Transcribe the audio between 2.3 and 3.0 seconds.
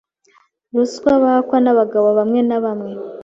na bamwe.